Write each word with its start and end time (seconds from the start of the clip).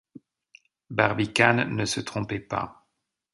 Barbicane 0.89 1.65
ne 1.75 1.85
se 1.85 1.99
trompait 1.99 2.39
pas. 2.39 2.87